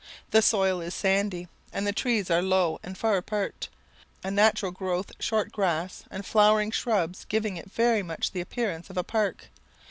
[0.31, 3.69] The soil is sandy, and the trees are low and far apart,
[4.23, 8.97] a natural growth short grass and flowering shrubs giving it very much the appearance of
[8.97, 9.49] a park.